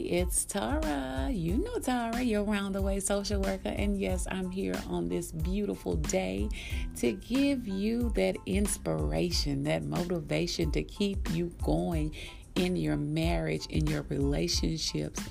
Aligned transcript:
it's 0.00 0.44
Tara. 0.44 1.28
You 1.30 1.58
know 1.58 1.78
Tara, 1.78 2.22
your 2.22 2.42
round 2.44 2.74
the 2.74 2.82
way 2.82 3.00
social 3.00 3.40
worker. 3.40 3.68
And 3.68 4.00
yes, 4.00 4.26
I'm 4.30 4.50
here 4.50 4.74
on 4.88 5.08
this 5.08 5.32
beautiful 5.32 5.96
day 5.96 6.48
to 6.96 7.12
give 7.12 7.68
you 7.68 8.10
that 8.14 8.36
inspiration, 8.46 9.64
that 9.64 9.82
motivation 9.84 10.70
to 10.72 10.82
keep 10.82 11.30
you 11.32 11.52
going 11.62 12.14
in 12.54 12.76
your 12.76 12.96
marriage, 12.96 13.66
in 13.66 13.86
your 13.86 14.02
relationships. 14.08 15.22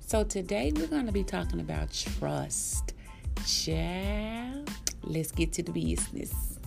So 0.00 0.24
today 0.24 0.72
we're 0.74 0.86
going 0.86 1.06
to 1.06 1.12
be 1.12 1.24
talking 1.24 1.60
about 1.60 1.92
trust. 1.92 2.94
Child, 3.46 4.70
let's 5.02 5.32
get 5.32 5.52
to 5.54 5.62
the 5.62 5.72
business. 5.72 6.57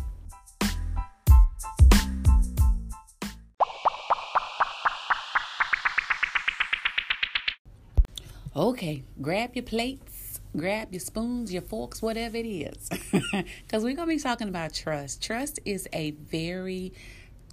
Okay, 8.53 9.03
grab 9.21 9.55
your 9.55 9.63
plates, 9.63 10.41
grab 10.57 10.89
your 10.91 10.99
spoons, 10.99 11.53
your 11.53 11.61
forks, 11.61 12.01
whatever 12.01 12.35
it 12.35 12.45
is. 12.45 12.89
Because 13.31 13.81
we're 13.83 13.95
going 13.95 14.09
to 14.09 14.15
be 14.15 14.19
talking 14.19 14.49
about 14.49 14.73
trust. 14.73 15.23
Trust 15.23 15.61
is 15.63 15.87
a 15.93 16.11
very 16.11 16.91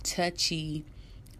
touchy 0.02 0.84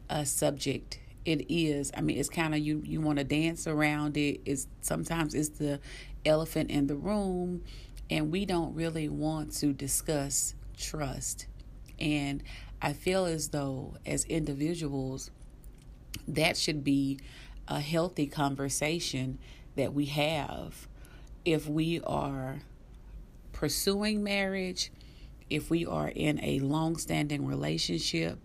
uh, 0.09 0.23
subject. 0.23 1.01
It 1.25 1.47
is. 1.49 1.91
I 1.97 2.03
mean, 2.03 2.19
it's 2.19 2.29
kind 2.29 2.55
of 2.55 2.61
you. 2.61 2.83
You 2.85 3.01
want 3.01 3.19
to 3.19 3.25
dance 3.25 3.67
around 3.67 4.17
it. 4.17 4.41
It's 4.45 4.69
sometimes 4.81 5.35
it's 5.35 5.49
the 5.49 5.81
elephant 6.25 6.71
in 6.71 6.87
the 6.87 6.95
room, 6.95 7.65
and 8.09 8.31
we 8.31 8.47
don't 8.47 8.77
really 8.77 9.09
want 9.09 9.53
to 9.55 9.73
discuss 9.73 10.55
trust. 10.79 11.47
And 11.99 12.45
I 12.81 12.93
feel 12.93 13.25
as 13.25 13.49
though, 13.49 13.97
as 14.07 14.25
individuals, 14.27 15.33
that 16.29 16.57
should 16.57 16.85
be 16.85 17.19
a 17.69 17.81
healthy 17.81 18.27
conversation 18.27 19.39
that 19.79 19.95
we 19.95 20.07
have 20.07 20.89
if 21.45 21.69
we 21.69 22.01
are 22.01 22.59
pursuing 23.53 24.25
marriage, 24.25 24.91
if 25.49 25.71
we 25.71 25.87
are 25.87 26.09
in 26.09 26.43
a 26.43 26.59
long 26.59 26.97
standing 26.97 27.47
relationship, 27.47 28.41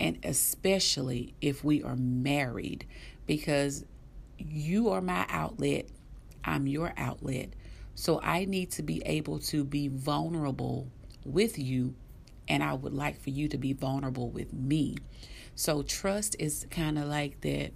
and 0.00 0.18
especially 0.24 1.32
if 1.40 1.62
we 1.62 1.80
are 1.82 1.94
married, 1.94 2.84
because 3.24 3.84
you 4.36 4.90
are 4.90 5.00
my 5.00 5.24
outlet, 5.28 5.86
I'm 6.44 6.66
your 6.66 6.92
outlet. 6.96 7.50
So 7.94 8.20
I 8.20 8.44
need 8.44 8.72
to 8.72 8.82
be 8.82 9.00
able 9.06 9.38
to 9.38 9.62
be 9.62 9.86
vulnerable 9.86 10.88
with 11.24 11.56
you, 11.56 11.94
and 12.48 12.64
I 12.64 12.74
would 12.74 12.92
like 12.92 13.20
for 13.20 13.30
you 13.30 13.46
to 13.48 13.58
be 13.58 13.72
vulnerable 13.72 14.28
with 14.28 14.52
me. 14.52 14.96
So 15.54 15.84
trust 15.84 16.34
is 16.40 16.66
kind 16.68 16.98
of 16.98 17.04
like 17.04 17.40
that 17.42 17.72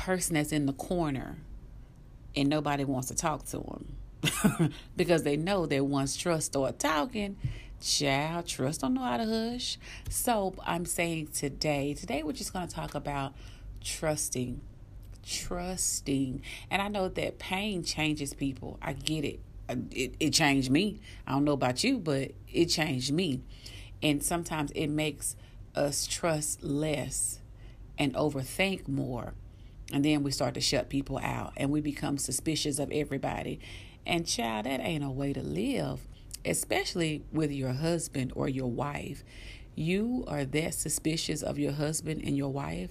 person 0.00 0.34
that's 0.34 0.50
in 0.50 0.64
the 0.64 0.72
corner 0.72 1.36
and 2.34 2.48
nobody 2.48 2.84
wants 2.84 3.08
to 3.08 3.14
talk 3.14 3.44
to 3.44 3.58
them 3.58 4.72
because 4.96 5.24
they 5.24 5.36
know 5.36 5.66
that 5.66 5.84
once 5.84 6.16
trust 6.16 6.46
start 6.46 6.78
talking, 6.78 7.36
child, 7.82 8.46
trust 8.46 8.80
don't 8.80 8.94
know 8.94 9.02
how 9.02 9.18
to 9.18 9.26
hush. 9.26 9.78
So 10.08 10.54
I'm 10.64 10.86
saying 10.86 11.28
today, 11.34 11.92
today 11.92 12.22
we're 12.22 12.32
just 12.32 12.50
going 12.50 12.66
to 12.66 12.74
talk 12.74 12.94
about 12.94 13.34
trusting, 13.84 14.62
trusting. 15.22 16.40
And 16.70 16.80
I 16.80 16.88
know 16.88 17.08
that 17.08 17.38
pain 17.38 17.82
changes 17.82 18.32
people. 18.32 18.78
I 18.80 18.94
get 18.94 19.26
it. 19.26 19.40
Uh, 19.68 19.76
it, 19.90 20.14
it 20.18 20.30
changed 20.30 20.70
me. 20.70 20.98
I 21.26 21.32
don't 21.32 21.44
know 21.44 21.52
about 21.52 21.84
you, 21.84 21.98
but 21.98 22.32
it 22.50 22.66
changed 22.66 23.12
me. 23.12 23.42
And 24.02 24.22
sometimes 24.24 24.70
it 24.70 24.86
makes 24.86 25.36
us 25.74 26.06
trust 26.06 26.62
less 26.62 27.40
and 27.98 28.14
overthink 28.14 28.88
more 28.88 29.34
and 29.92 30.04
then 30.04 30.22
we 30.22 30.30
start 30.30 30.54
to 30.54 30.60
shut 30.60 30.88
people 30.88 31.18
out 31.18 31.52
and 31.56 31.70
we 31.70 31.80
become 31.80 32.18
suspicious 32.18 32.78
of 32.78 32.90
everybody. 32.92 33.60
And, 34.06 34.26
child, 34.26 34.66
that 34.66 34.80
ain't 34.80 35.04
a 35.04 35.10
way 35.10 35.32
to 35.32 35.42
live, 35.42 36.00
especially 36.44 37.24
with 37.32 37.52
your 37.52 37.72
husband 37.72 38.32
or 38.34 38.48
your 38.48 38.70
wife. 38.70 39.24
You 39.74 40.24
are 40.26 40.44
that 40.44 40.74
suspicious 40.74 41.42
of 41.42 41.58
your 41.58 41.72
husband 41.72 42.22
and 42.24 42.36
your 42.36 42.52
wife, 42.52 42.90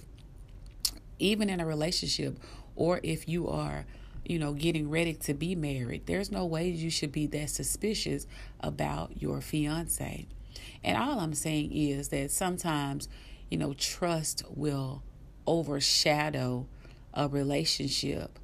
even 1.18 1.50
in 1.50 1.60
a 1.60 1.66
relationship, 1.66 2.38
or 2.76 3.00
if 3.02 3.28
you 3.28 3.48
are, 3.48 3.86
you 4.24 4.38
know, 4.38 4.52
getting 4.52 4.88
ready 4.88 5.14
to 5.14 5.34
be 5.34 5.54
married, 5.54 6.06
there's 6.06 6.30
no 6.30 6.46
way 6.46 6.68
you 6.68 6.90
should 6.90 7.12
be 7.12 7.26
that 7.28 7.50
suspicious 7.50 8.26
about 8.60 9.20
your 9.20 9.40
fiance. 9.40 10.26
And 10.82 10.96
all 10.96 11.20
I'm 11.20 11.34
saying 11.34 11.72
is 11.72 12.08
that 12.08 12.30
sometimes, 12.30 13.08
you 13.50 13.58
know, 13.58 13.74
trust 13.74 14.44
will 14.48 15.02
overshadow 15.46 16.66
a 17.14 17.28
relationship, 17.28 18.38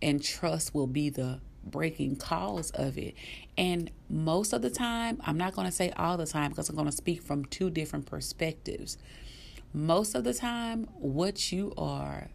and 0.00 0.22
trust 0.22 0.74
will 0.74 0.86
be 0.86 1.10
the 1.10 1.40
breaking 1.64 2.16
cause 2.16 2.70
of 2.72 2.98
it. 2.98 3.14
And 3.56 3.90
most 4.08 4.52
of 4.52 4.62
the 4.62 4.70
time, 4.70 5.20
I'm 5.24 5.38
not 5.38 5.54
going 5.54 5.66
to 5.66 5.72
say 5.72 5.90
all 5.96 6.16
the 6.16 6.26
time 6.26 6.50
because 6.50 6.68
I'm 6.68 6.76
going 6.76 6.90
to 6.90 6.96
speak 6.96 7.22
from 7.22 7.44
two 7.44 7.70
different 7.70 8.06
perspectives. 8.06 8.98
Most 9.72 10.14
of 10.14 10.24
the 10.24 10.34
time, 10.34 10.88
what 10.94 11.52
you 11.52 11.72
are 11.78 12.28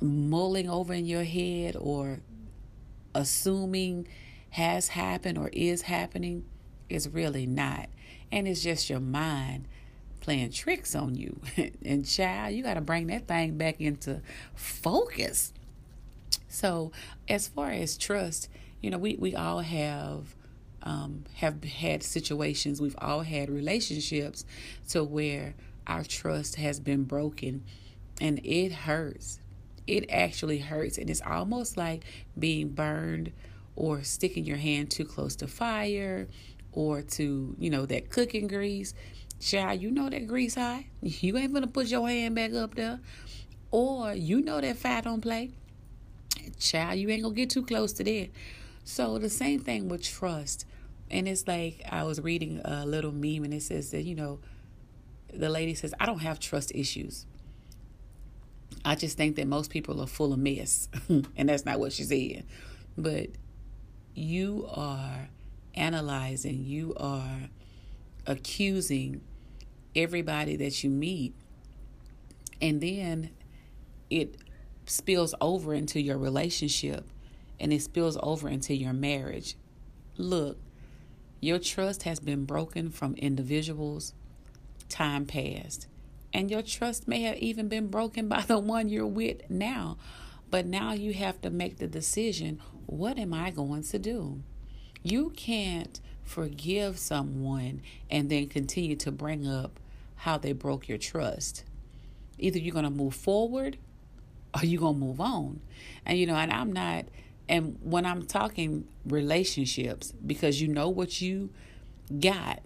mulling 0.00 0.68
over 0.68 0.92
in 0.92 1.06
your 1.06 1.24
head 1.24 1.76
or 1.78 2.20
assuming 3.14 4.06
has 4.50 4.88
happened 4.88 5.38
or 5.38 5.48
is 5.52 5.82
happening 5.82 6.44
is 6.88 7.08
really 7.08 7.46
not. 7.46 7.88
And 8.30 8.46
it's 8.46 8.62
just 8.62 8.90
your 8.90 9.00
mind 9.00 9.66
playing 10.22 10.52
tricks 10.52 10.94
on 10.94 11.14
you. 11.14 11.38
and 11.84 12.06
child, 12.06 12.54
you 12.54 12.62
got 12.62 12.74
to 12.74 12.80
bring 12.80 13.08
that 13.08 13.28
thing 13.28 13.58
back 13.58 13.80
into 13.80 14.22
focus. 14.54 15.52
So, 16.48 16.92
as 17.28 17.48
far 17.48 17.70
as 17.70 17.98
trust, 17.98 18.48
you 18.80 18.90
know, 18.90 18.98
we 18.98 19.16
we 19.18 19.34
all 19.34 19.60
have 19.60 20.34
um, 20.82 21.24
have 21.36 21.62
had 21.64 22.02
situations. 22.02 22.80
We've 22.80 22.96
all 22.98 23.20
had 23.20 23.50
relationships 23.50 24.44
to 24.90 25.04
where 25.04 25.54
our 25.86 26.04
trust 26.04 26.56
has 26.56 26.80
been 26.80 27.04
broken, 27.04 27.64
and 28.20 28.40
it 28.44 28.72
hurts. 28.72 29.40
It 29.86 30.10
actually 30.10 30.58
hurts, 30.58 30.96
and 30.98 31.10
it's 31.10 31.22
almost 31.22 31.76
like 31.76 32.04
being 32.38 32.68
burned 32.68 33.32
or 33.74 34.02
sticking 34.02 34.44
your 34.44 34.58
hand 34.58 34.90
too 34.90 35.04
close 35.04 35.34
to 35.36 35.46
fire 35.46 36.28
or 36.72 37.02
to 37.02 37.54
you 37.58 37.70
know 37.70 37.86
that 37.86 38.10
cooking 38.10 38.46
grease 38.46 38.94
Child, 39.42 39.82
you 39.82 39.90
know 39.90 40.08
that 40.08 40.28
grease 40.28 40.54
high. 40.54 40.86
You 41.00 41.36
ain't 41.36 41.52
gonna 41.52 41.66
put 41.66 41.88
your 41.88 42.08
hand 42.08 42.36
back 42.36 42.54
up 42.54 42.76
there. 42.76 43.00
Or 43.72 44.14
you 44.14 44.40
know 44.40 44.60
that 44.60 44.76
fat 44.76 45.02
don't 45.02 45.20
play. 45.20 45.50
Child, 46.60 47.00
you 47.00 47.08
ain't 47.08 47.24
gonna 47.24 47.34
get 47.34 47.50
too 47.50 47.64
close 47.64 47.92
to 47.94 48.04
that. 48.04 48.28
So 48.84 49.18
the 49.18 49.28
same 49.28 49.58
thing 49.58 49.88
with 49.88 50.04
trust. 50.04 50.64
And 51.10 51.26
it's 51.26 51.48
like 51.48 51.82
I 51.90 52.04
was 52.04 52.20
reading 52.20 52.60
a 52.64 52.86
little 52.86 53.10
meme 53.10 53.42
and 53.42 53.52
it 53.52 53.62
says 53.62 53.90
that, 53.90 54.02
you 54.02 54.14
know, 54.14 54.38
the 55.34 55.48
lady 55.48 55.74
says, 55.74 55.92
I 55.98 56.06
don't 56.06 56.20
have 56.20 56.38
trust 56.38 56.70
issues. 56.72 57.26
I 58.84 58.94
just 58.94 59.16
think 59.16 59.34
that 59.36 59.48
most 59.48 59.70
people 59.70 60.00
are 60.00 60.06
full 60.06 60.32
of 60.32 60.38
mess. 60.38 60.88
and 61.08 61.48
that's 61.48 61.64
not 61.64 61.80
what 61.80 61.92
she 61.92 62.04
said. 62.04 62.44
But 62.96 63.30
you 64.14 64.68
are 64.72 65.28
analyzing, 65.74 66.64
you 66.64 66.94
are 66.96 67.50
accusing 68.24 69.20
everybody 69.94 70.56
that 70.56 70.82
you 70.82 70.90
meet. 70.90 71.34
And 72.60 72.80
then 72.80 73.30
it 74.10 74.36
spills 74.86 75.34
over 75.40 75.74
into 75.74 76.00
your 76.00 76.18
relationship 76.18 77.04
and 77.58 77.72
it 77.72 77.82
spills 77.82 78.18
over 78.22 78.48
into 78.48 78.74
your 78.74 78.92
marriage. 78.92 79.56
Look, 80.16 80.58
your 81.40 81.58
trust 81.58 82.04
has 82.04 82.20
been 82.20 82.44
broken 82.44 82.90
from 82.90 83.14
individuals 83.14 84.14
time 84.88 85.26
past. 85.26 85.86
And 86.32 86.50
your 86.50 86.62
trust 86.62 87.06
may 87.06 87.22
have 87.22 87.36
even 87.36 87.68
been 87.68 87.88
broken 87.88 88.28
by 88.30 88.42
the 88.42 88.58
one 88.58 88.88
you're 88.88 89.06
with 89.06 89.48
now. 89.50 89.96
But 90.50 90.66
now 90.66 90.92
you 90.92 91.14
have 91.14 91.40
to 91.42 91.50
make 91.50 91.78
the 91.78 91.86
decision 91.86 92.60
what 92.86 93.18
am 93.18 93.32
I 93.32 93.50
going 93.50 93.84
to 93.84 93.98
do? 93.98 94.42
You 95.02 95.30
can't 95.30 96.00
forgive 96.22 96.98
someone 96.98 97.80
and 98.10 98.28
then 98.28 98.48
continue 98.48 98.96
to 98.96 99.10
bring 99.10 99.46
up 99.46 99.80
how 100.22 100.38
they 100.38 100.52
broke 100.52 100.88
your 100.88 100.98
trust. 100.98 101.64
Either 102.38 102.56
you're 102.56 102.72
going 102.72 102.84
to 102.84 102.90
move 102.90 103.12
forward 103.12 103.76
or 104.54 104.64
you're 104.64 104.80
going 104.80 104.94
to 104.94 105.00
move 105.00 105.20
on. 105.20 105.60
And, 106.06 106.16
you 106.16 106.26
know, 106.26 106.36
and 106.36 106.52
I'm 106.52 106.72
not, 106.72 107.06
and 107.48 107.76
when 107.82 108.06
I'm 108.06 108.24
talking 108.24 108.86
relationships, 109.04 110.12
because 110.24 110.62
you 110.62 110.68
know 110.68 110.88
what 110.88 111.20
you 111.20 111.50
got, 112.20 112.62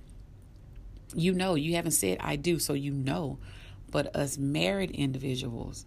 you 1.14 1.32
know, 1.32 1.54
you 1.54 1.76
haven't 1.76 1.92
said 1.92 2.18
I 2.20 2.36
do, 2.36 2.58
so 2.58 2.74
you 2.74 2.92
know. 2.92 3.38
But 3.90 4.14
us 4.14 4.36
married 4.36 4.90
individuals, 4.90 5.86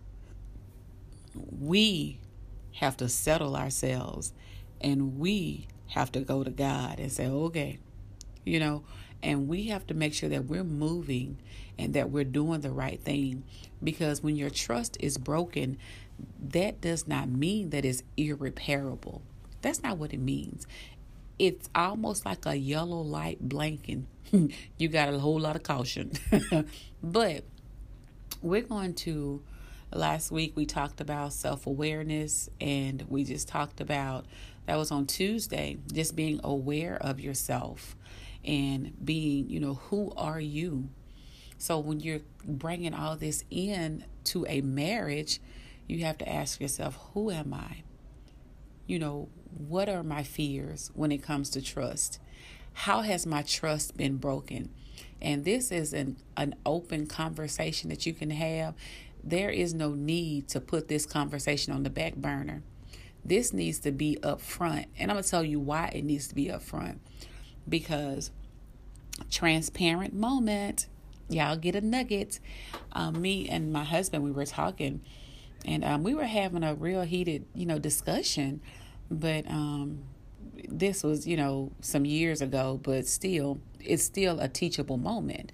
we 1.35 2.19
have 2.77 2.97
to 2.97 3.07
settle 3.07 3.55
ourselves 3.55 4.33
and 4.81 5.19
we 5.19 5.67
have 5.89 6.11
to 6.13 6.21
go 6.21 6.43
to 6.43 6.49
God 6.49 6.99
and 6.99 7.11
say, 7.11 7.27
okay, 7.27 7.77
you 8.43 8.59
know, 8.59 8.83
and 9.21 9.47
we 9.47 9.65
have 9.65 9.85
to 9.87 9.93
make 9.93 10.13
sure 10.13 10.29
that 10.29 10.45
we're 10.45 10.63
moving 10.63 11.37
and 11.77 11.93
that 11.93 12.09
we're 12.09 12.23
doing 12.23 12.61
the 12.61 12.71
right 12.71 12.99
thing 13.01 13.43
because 13.83 14.23
when 14.23 14.35
your 14.35 14.49
trust 14.49 14.97
is 14.99 15.17
broken, 15.17 15.77
that 16.41 16.81
does 16.81 17.07
not 17.07 17.29
mean 17.29 17.69
that 17.71 17.85
it's 17.85 18.03
irreparable. 18.17 19.21
That's 19.61 19.83
not 19.83 19.97
what 19.97 20.13
it 20.13 20.19
means. 20.19 20.67
It's 21.37 21.69
almost 21.73 22.25
like 22.25 22.45
a 22.45 22.55
yellow 22.55 23.01
light 23.01 23.47
blanking. 23.47 24.03
you 24.77 24.87
got 24.87 25.13
a 25.13 25.19
whole 25.19 25.39
lot 25.39 25.55
of 25.55 25.63
caution. 25.63 26.11
but 27.03 27.43
we're 28.41 28.61
going 28.61 28.93
to 28.93 29.41
last 29.91 30.31
week 30.31 30.53
we 30.55 30.65
talked 30.65 31.01
about 31.01 31.33
self-awareness 31.33 32.49
and 32.61 33.03
we 33.09 33.23
just 33.23 33.47
talked 33.47 33.81
about 33.81 34.25
that 34.65 34.77
was 34.77 34.91
on 34.91 35.05
Tuesday 35.05 35.77
just 35.91 36.15
being 36.15 36.39
aware 36.43 36.95
of 37.01 37.19
yourself 37.19 37.95
and 38.45 38.93
being, 39.03 39.49
you 39.49 39.59
know, 39.59 39.75
who 39.75 40.11
are 40.15 40.39
you? 40.39 40.89
So 41.57 41.77
when 41.79 41.99
you're 41.99 42.21
bringing 42.45 42.93
all 42.93 43.17
this 43.17 43.43
in 43.51 44.05
to 44.25 44.45
a 44.47 44.61
marriage, 44.61 45.41
you 45.87 46.05
have 46.05 46.17
to 46.19 46.29
ask 46.29 46.61
yourself, 46.61 46.97
who 47.13 47.31
am 47.31 47.53
I? 47.53 47.83
You 48.87 48.99
know, 48.99 49.29
what 49.67 49.89
are 49.89 50.03
my 50.03 50.23
fears 50.23 50.91
when 50.93 51.11
it 51.11 51.23
comes 51.23 51.49
to 51.51 51.61
trust? 51.61 52.19
How 52.73 53.01
has 53.01 53.25
my 53.25 53.41
trust 53.41 53.97
been 53.97 54.17
broken? 54.17 54.69
And 55.21 55.43
this 55.43 55.71
is 55.71 55.93
an, 55.93 56.17
an 56.37 56.55
open 56.65 57.07
conversation 57.07 57.89
that 57.89 58.05
you 58.05 58.13
can 58.13 58.29
have. 58.29 58.73
There 59.23 59.49
is 59.49 59.73
no 59.73 59.89
need 59.89 60.47
to 60.49 60.61
put 60.61 60.87
this 60.87 61.05
conversation 61.05 61.73
on 61.73 61.83
the 61.83 61.89
back 61.89 62.15
burner. 62.15 62.63
This 63.25 63.51
needs 63.51 63.79
to 63.79 63.91
be 63.91 64.17
up 64.23 64.39
front. 64.39 64.85
And 64.97 65.11
I'm 65.11 65.15
going 65.15 65.23
to 65.23 65.29
tell 65.29 65.43
you 65.43 65.59
why 65.59 65.91
it 65.93 66.05
needs 66.05 66.27
to 66.29 66.35
be 66.35 66.49
up 66.49 66.61
front. 66.61 67.01
Because 67.67 68.31
transparent 69.29 70.13
moment, 70.13 70.87
y'all 71.29 71.55
get 71.55 71.75
a 71.75 71.81
nugget. 71.81 72.39
Um, 72.93 73.21
me 73.21 73.47
and 73.49 73.71
my 73.71 73.83
husband, 73.83 74.23
we 74.23 74.31
were 74.31 74.45
talking 74.45 75.01
and 75.65 75.83
um, 75.83 76.03
we 76.03 76.13
were 76.13 76.25
having 76.25 76.63
a 76.63 76.73
real 76.73 77.01
heated, 77.03 77.45
you 77.53 77.65
know, 77.65 77.79
discussion. 77.79 78.61
But 79.11 79.49
um, 79.49 80.03
this 80.67 81.03
was, 81.03 81.27
you 81.27 81.37
know, 81.37 81.71
some 81.81 82.05
years 82.05 82.41
ago, 82.41 82.79
but 82.81 83.07
still, 83.07 83.59
it's 83.79 84.03
still 84.03 84.39
a 84.39 84.47
teachable 84.47 84.97
moment. 84.97 85.51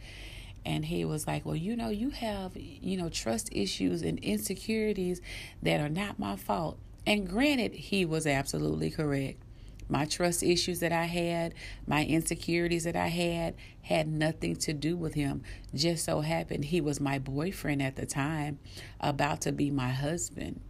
And 0.66 0.86
he 0.86 1.06
was 1.06 1.28
like, 1.28 1.46
Well, 1.46 1.56
you 1.56 1.76
know, 1.76 1.90
you 1.90 2.10
have, 2.10 2.54
you 2.56 2.98
know, 2.98 3.10
trust 3.10 3.50
issues 3.52 4.02
and 4.02 4.20
insecurities 4.20 5.22
that 5.62 5.80
are 5.80 5.90
not 5.90 6.18
my 6.20 6.36
fault. 6.36 6.78
And 7.06 7.30
granted, 7.30 7.74
he 7.74 8.04
was 8.04 8.26
absolutely 8.26 8.90
correct. 8.90 9.42
My 9.88 10.06
trust 10.06 10.42
issues 10.42 10.80
that 10.80 10.92
I 10.92 11.06
had, 11.06 11.54
my 11.86 12.04
insecurities 12.06 12.86
that 12.86 12.96
I 12.96 13.08
had, 13.08 13.56
had 13.84 14.08
nothing 14.08 14.56
to 14.58 14.74
do 14.74 14.98
with 14.98 15.14
him. 15.14 15.44
Just 15.74 16.06
so 16.06 16.22
happened 16.22 16.66
he 16.66 16.82
was 16.82 17.00
my 17.00 17.20
boyfriend 17.20 17.82
at 17.82 17.96
the 17.96 18.06
time, 18.06 18.60
about 19.00 19.42
to 19.42 19.52
be 19.52 19.70
my 19.70 19.90
husband. 19.90 20.62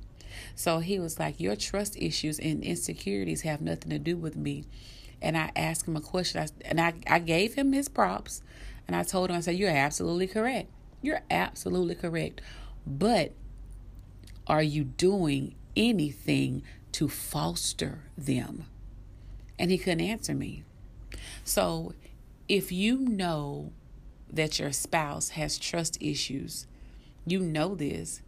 So 0.54 0.80
he 0.80 1.00
was 1.00 1.20
like, 1.20 1.40
Your 1.40 1.56
trust 1.56 1.96
issues 1.98 2.40
and 2.40 2.64
insecurities 2.64 3.42
have 3.42 3.62
nothing 3.62 3.90
to 3.92 4.00
do 4.00 4.18
with 4.18 4.36
me. 4.36 4.66
And 5.22 5.38
I 5.38 5.52
asked 5.56 5.88
him 5.88 5.96
a 5.96 6.02
question, 6.02 6.46
and 6.66 6.80
I, 6.80 6.94
I 7.08 7.20
gave 7.20 7.54
him 7.56 7.72
his 7.72 7.88
props. 7.88 8.42
And 8.88 8.96
I 8.96 9.04
told 9.04 9.30
him, 9.30 9.38
I 9.38 9.40
said, 9.40 9.56
You're 9.56 9.70
absolutely 9.70 10.28
correct. 10.28 10.70
You're 11.02 11.22
absolutely 11.32 11.96
correct. 11.96 12.42
But 12.86 13.34
are 14.48 14.64
you 14.64 14.84
doing 14.84 15.56
anything 15.76 16.64
to 16.94 17.08
foster 17.08 18.02
them? 18.18 18.66
And 19.58 19.72
he 19.72 19.78
couldn't 19.78 20.02
answer 20.02 20.34
me. 20.34 20.64
So 21.44 21.94
if 22.48 22.72
you 22.72 23.00
know 23.00 23.72
that 24.32 24.60
your 24.60 24.72
spouse 24.72 25.30
has 25.30 25.58
trust 25.58 25.98
issues, 26.02 26.68
you 27.26 27.40
know 27.40 27.76
this, 27.76 28.22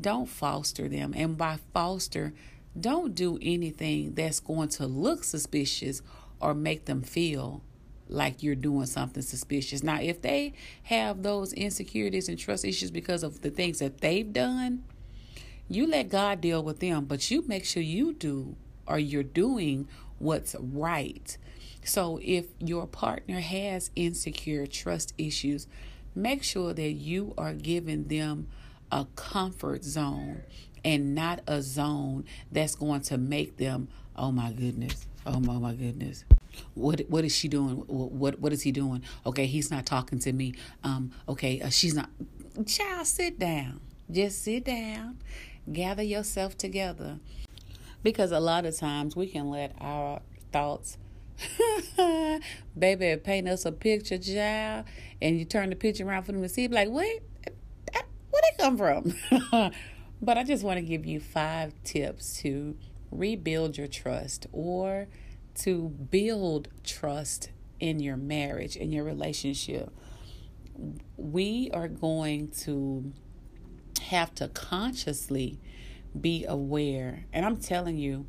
don't 0.00 0.28
foster 0.28 0.88
them. 0.88 1.12
And 1.16 1.36
by 1.36 1.58
foster, 1.72 2.32
don't 2.78 3.14
do 3.14 3.38
anything 3.42 4.14
that's 4.14 4.40
going 4.40 4.68
to 4.70 4.86
look 4.86 5.24
suspicious 5.24 6.02
or 6.40 6.54
make 6.54 6.86
them 6.86 7.02
feel 7.02 7.62
like 8.08 8.42
you're 8.42 8.54
doing 8.54 8.86
something 8.86 9.22
suspicious. 9.22 9.82
Now, 9.82 10.00
if 10.00 10.20
they 10.22 10.54
have 10.84 11.22
those 11.22 11.52
insecurities 11.52 12.28
and 12.28 12.38
trust 12.38 12.64
issues 12.64 12.90
because 12.90 13.22
of 13.22 13.42
the 13.42 13.50
things 13.50 13.78
that 13.78 14.00
they've 14.00 14.30
done, 14.32 14.84
you 15.68 15.86
let 15.86 16.10
God 16.10 16.40
deal 16.40 16.62
with 16.62 16.80
them, 16.80 17.04
but 17.04 17.30
you 17.30 17.44
make 17.46 17.64
sure 17.64 17.82
you 17.82 18.12
do 18.12 18.56
or 18.86 18.98
you're 18.98 19.22
doing 19.22 19.88
what's 20.22 20.54
right. 20.58 21.36
So 21.84 22.20
if 22.22 22.46
your 22.60 22.86
partner 22.86 23.40
has 23.40 23.90
insecure 23.96 24.66
trust 24.66 25.12
issues, 25.18 25.66
make 26.14 26.42
sure 26.42 26.72
that 26.72 26.92
you 26.92 27.34
are 27.36 27.52
giving 27.52 28.04
them 28.04 28.46
a 28.90 29.06
comfort 29.16 29.84
zone 29.84 30.42
and 30.84 31.14
not 31.14 31.40
a 31.46 31.60
zone 31.60 32.24
that's 32.50 32.76
going 32.76 33.00
to 33.02 33.18
make 33.18 33.56
them, 33.56 33.88
oh 34.16 34.30
my 34.30 34.52
goodness, 34.52 35.06
oh 35.26 35.40
my, 35.40 35.58
my 35.58 35.74
goodness. 35.74 36.24
What 36.74 37.00
what 37.08 37.24
is 37.24 37.34
she 37.34 37.48
doing? 37.48 37.76
What 37.76 38.38
what 38.38 38.52
is 38.52 38.60
he 38.60 38.72
doing? 38.72 39.02
Okay, 39.24 39.46
he's 39.46 39.70
not 39.70 39.86
talking 39.86 40.18
to 40.18 40.32
me. 40.34 40.54
Um, 40.84 41.10
okay, 41.26 41.62
uh, 41.62 41.70
she's 41.70 41.94
not. 41.94 42.10
Child, 42.66 43.06
sit 43.06 43.38
down. 43.38 43.80
Just 44.10 44.44
sit 44.44 44.64
down. 44.64 45.16
Gather 45.72 46.02
yourself 46.02 46.58
together 46.58 47.20
because 48.02 48.32
a 48.32 48.40
lot 48.40 48.64
of 48.64 48.76
times 48.76 49.16
we 49.16 49.26
can 49.26 49.48
let 49.48 49.74
our 49.80 50.20
thoughts 50.52 50.98
baby 52.78 53.16
paint 53.16 53.48
us 53.48 53.64
a 53.64 53.72
picture 53.72 54.18
child 54.18 54.84
and 55.20 55.38
you 55.38 55.44
turn 55.44 55.70
the 55.70 55.76
picture 55.76 56.06
around 56.06 56.22
for 56.24 56.32
them 56.32 56.42
to 56.42 56.48
see 56.48 56.68
like 56.68 56.88
wait 56.90 57.22
where 58.30 58.42
they 58.42 58.62
come 58.62 58.76
from? 58.76 59.14
But 60.24 60.38
i 60.38 60.44
just 60.44 60.62
want 60.62 60.76
to 60.76 60.82
give 60.82 61.04
you 61.04 61.18
five 61.18 61.74
tips 61.82 62.40
to 62.42 62.76
rebuild 63.10 63.76
your 63.76 63.88
trust 63.88 64.46
or 64.52 65.08
to 65.56 65.88
build 65.88 66.68
trust 66.84 67.50
in 67.80 67.98
your 67.98 68.16
marriage 68.16 68.76
in 68.76 68.92
your 68.92 69.02
relationship. 69.02 69.92
We 71.16 71.70
are 71.74 71.88
going 71.88 72.52
to 72.60 73.12
have 74.02 74.32
to 74.36 74.46
consciously 74.46 75.58
be 76.18 76.44
aware. 76.44 77.24
And 77.32 77.44
I'm 77.44 77.56
telling 77.56 77.96
you, 77.96 78.26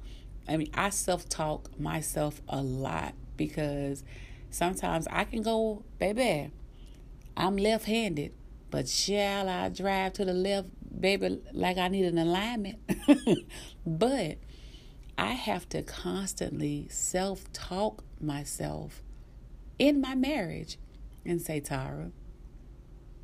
I 0.48 0.58
mean, 0.58 0.70
I 0.74 0.90
self 0.90 1.28
talk 1.30 1.80
myself 1.80 2.42
a 2.48 2.62
lot 2.62 3.14
because 3.38 4.04
sometimes 4.50 5.08
I 5.08 5.24
can 5.24 5.42
go, 5.42 5.84
baby, 6.00 6.52
I'm 7.36 7.58
left 7.58 7.86
handed, 7.86 8.34
but 8.70 8.88
shall 8.88 9.50
I 9.50 9.70
drive 9.70 10.14
to 10.14 10.26
the 10.26 10.34
left, 10.34 10.68
baby, 11.00 11.42
like 11.52 11.78
I 11.78 11.88
need 11.88 12.06
an 12.06 12.18
alignment? 12.18 12.80
but 13.86 14.38
I 15.18 15.32
have 15.32 15.70
to 15.70 15.82
constantly 15.82 16.88
self 16.90 17.52
talk 17.54 18.04
myself 18.20 19.02
in 19.80 20.02
my 20.02 20.16
marriage 20.16 20.78
and 21.26 21.42
say, 21.42 21.60
Tara, 21.60 22.12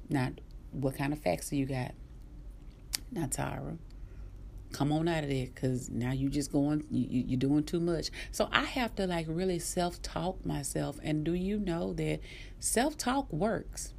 not 0.10 0.34
what 0.72 0.96
kind 0.96 1.14
of 1.14 1.20
facts 1.20 1.50
do 1.50 1.58
you 1.58 1.66
got? 1.66 1.94
Not 3.12 3.32
Tara 3.32 3.78
come 4.72 4.92
on 4.92 5.08
out 5.08 5.24
of 5.24 5.30
there 5.30 5.48
because 5.48 5.90
now 5.90 6.12
you're 6.12 6.30
just 6.30 6.52
going 6.52 6.84
you, 6.92 7.24
you're 7.28 7.40
doing 7.40 7.64
too 7.64 7.80
much. 7.80 8.10
So 8.32 8.50
i 8.52 8.64
have 8.64 8.96
to 8.96 9.08
like 9.08 9.26
really 9.30 9.60
self-talk 9.60 10.46
myself. 10.46 11.00
And 11.04 11.24
do 11.24 11.34
you 11.34 11.60
know 11.60 11.94
that 11.94 12.20
self-talk 12.60 13.32
works? 13.32 13.94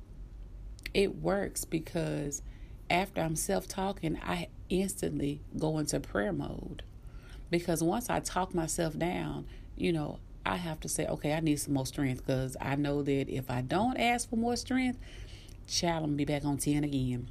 It 0.95 1.17
works 1.17 1.65
because 1.65 2.43
after 2.89 3.21
i'm 3.21 3.37
self-talking 3.37 4.19
i 4.23 4.49
instantly 4.69 5.41
go 5.59 5.79
into 5.79 6.01
prayer 6.01 6.33
mode. 6.33 6.83
Because 7.51 7.83
once 7.83 8.09
i 8.11 8.21
talk 8.21 8.55
myself 8.55 8.99
down 8.99 9.47
you 9.77 9.93
know 9.93 10.19
i 10.45 10.57
have 10.57 10.79
to 10.81 10.89
say 10.89 11.07
okay 11.07 11.33
i 11.33 11.41
need 11.41 11.59
some 11.59 11.75
more 11.75 11.87
strength 11.87 12.25
because 12.25 12.57
i 12.61 12.77
know 12.77 13.03
that 13.03 13.29
if 13.29 13.51
i 13.51 13.61
don't 13.61 13.97
ask 13.97 14.29
for 14.29 14.37
more 14.37 14.57
strength 14.57 14.99
child 15.67 16.05
i'm 16.05 16.11
gonna 16.11 16.17
be 16.17 16.25
back 16.25 16.45
on 16.45 16.59
10 16.59 16.85
again 16.85 17.29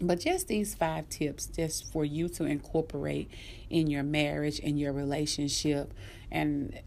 but 0.00 0.20
just 0.20 0.48
these 0.48 0.74
five 0.74 1.08
tips, 1.08 1.46
just 1.46 1.92
for 1.92 2.04
you 2.04 2.28
to 2.30 2.44
incorporate 2.44 3.30
in 3.70 3.88
your 3.88 4.02
marriage 4.02 4.60
and 4.62 4.78
your 4.78 4.92
relationship, 4.92 5.92
and 6.30 6.80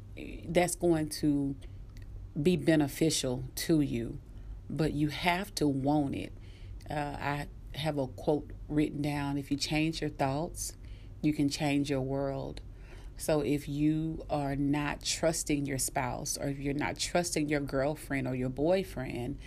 that's 0.47 0.75
going 0.75 1.09
to 1.09 1.55
be 2.41 2.55
beneficial 2.55 3.43
to 3.55 3.81
you. 3.81 4.19
But 4.69 4.93
you 4.93 5.09
have 5.09 5.53
to 5.55 5.67
want 5.67 6.15
it. 6.15 6.33
Uh, 6.89 7.15
I 7.19 7.47
have 7.75 7.97
a 7.97 8.07
quote 8.07 8.51
written 8.67 9.01
down 9.01 9.37
if 9.37 9.51
you 9.51 9.57
change 9.57 10.01
your 10.01 10.09
thoughts, 10.09 10.73
you 11.21 11.33
can 11.33 11.49
change 11.49 11.89
your 11.89 12.01
world. 12.01 12.61
So 13.17 13.41
if 13.41 13.67
you 13.67 14.23
are 14.29 14.55
not 14.55 15.03
trusting 15.03 15.65
your 15.65 15.79
spouse, 15.79 16.37
or 16.39 16.49
if 16.49 16.59
you're 16.59 16.75
not 16.75 16.99
trusting 16.99 17.49
your 17.49 17.61
girlfriend 17.61 18.27
or 18.27 18.35
your 18.35 18.49
boyfriend, 18.49 19.39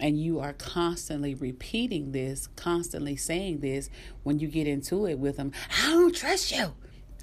and 0.00 0.20
you 0.20 0.40
are 0.40 0.52
constantly 0.52 1.34
repeating 1.34 2.12
this, 2.12 2.48
constantly 2.56 3.16
saying 3.16 3.60
this 3.60 3.90
when 4.22 4.38
you 4.38 4.48
get 4.48 4.66
into 4.66 5.06
it 5.06 5.18
with 5.18 5.36
them, 5.36 5.52
I 5.82 5.90
don't 5.90 6.14
trust 6.14 6.52
you. 6.52 6.74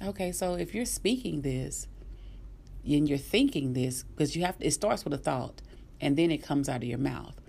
Okay, 0.02 0.32
so 0.32 0.54
if 0.54 0.74
you're 0.74 0.84
speaking 0.84 1.42
this 1.42 1.86
and 2.84 3.08
you're 3.08 3.18
thinking 3.18 3.72
this, 3.72 4.02
because 4.02 4.36
you 4.36 4.44
have 4.44 4.56
it 4.60 4.72
starts 4.72 5.04
with 5.04 5.14
a 5.14 5.18
thought 5.18 5.62
and 6.00 6.16
then 6.16 6.30
it 6.30 6.42
comes 6.42 6.68
out 6.68 6.78
of 6.78 6.84
your 6.84 6.98
mouth. 6.98 7.40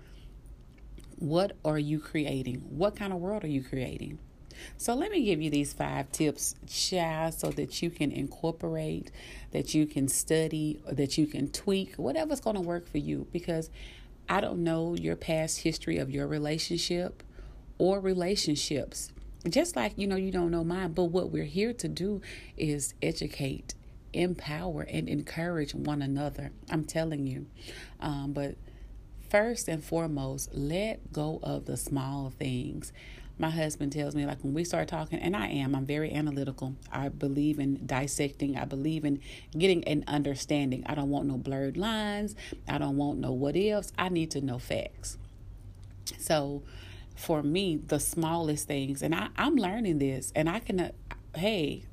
What 1.16 1.56
are 1.64 1.78
you 1.78 1.98
creating? 1.98 2.56
What 2.70 2.96
kind 2.96 3.12
of 3.12 3.18
world 3.18 3.44
are 3.44 3.48
you 3.48 3.62
creating? 3.62 4.18
So 4.76 4.94
let 4.94 5.10
me 5.10 5.24
give 5.24 5.40
you 5.40 5.50
these 5.50 5.72
five 5.72 6.10
tips, 6.10 6.54
child, 6.66 7.34
so 7.34 7.50
that 7.50 7.82
you 7.82 7.90
can 7.90 8.10
incorporate, 8.10 9.10
that 9.52 9.74
you 9.74 9.86
can 9.86 10.08
study, 10.08 10.80
that 10.90 11.18
you 11.18 11.26
can 11.26 11.48
tweak, 11.48 11.94
whatever's 11.96 12.40
going 12.40 12.56
to 12.56 12.62
work 12.62 12.88
for 12.88 12.98
you. 12.98 13.26
Because 13.32 13.70
I 14.28 14.40
don't 14.40 14.62
know 14.62 14.94
your 14.94 15.16
past 15.16 15.60
history 15.60 15.98
of 15.98 16.10
your 16.10 16.26
relationship 16.26 17.22
or 17.78 18.00
relationships. 18.00 19.12
Just 19.48 19.76
like, 19.76 19.92
you 19.96 20.06
know, 20.06 20.16
you 20.16 20.30
don't 20.30 20.50
know 20.50 20.64
mine, 20.64 20.92
but 20.92 21.04
what 21.04 21.30
we're 21.30 21.44
here 21.44 21.72
to 21.72 21.88
do 21.88 22.20
is 22.56 22.94
educate, 23.00 23.74
empower, 24.12 24.82
and 24.82 25.08
encourage 25.08 25.74
one 25.74 26.02
another. 26.02 26.50
I'm 26.70 26.84
telling 26.84 27.26
you. 27.26 27.46
Um, 28.00 28.32
but 28.32 28.56
first 29.30 29.68
and 29.68 29.82
foremost, 29.82 30.50
let 30.52 31.12
go 31.12 31.38
of 31.42 31.66
the 31.66 31.76
small 31.76 32.30
things. 32.30 32.92
My 33.38 33.50
husband 33.50 33.92
tells 33.92 34.16
me, 34.16 34.26
like, 34.26 34.42
when 34.42 34.52
we 34.52 34.64
start 34.64 34.88
talking, 34.88 35.20
and 35.20 35.36
I 35.36 35.46
am, 35.46 35.74
I'm 35.76 35.86
very 35.86 36.12
analytical. 36.12 36.74
I 36.90 37.08
believe 37.08 37.60
in 37.60 37.86
dissecting, 37.86 38.56
I 38.56 38.64
believe 38.64 39.04
in 39.04 39.20
getting 39.56 39.84
an 39.84 40.04
understanding. 40.08 40.82
I 40.86 40.96
don't 40.96 41.10
want 41.10 41.28
no 41.28 41.36
blurred 41.36 41.76
lines, 41.76 42.34
I 42.68 42.78
don't 42.78 42.96
want 42.96 43.20
no 43.20 43.32
what 43.32 43.54
ifs. 43.54 43.92
I 43.96 44.08
need 44.08 44.32
to 44.32 44.40
know 44.40 44.58
facts. 44.58 45.18
So, 46.18 46.62
for 47.14 47.42
me, 47.42 47.76
the 47.76 48.00
smallest 48.00 48.66
things, 48.66 49.02
and 49.02 49.14
I, 49.14 49.28
I'm 49.36 49.56
learning 49.56 49.98
this, 49.98 50.32
and 50.34 50.48
I 50.48 50.58
can, 50.58 50.80
uh, 50.80 50.90
hey, 51.36 51.84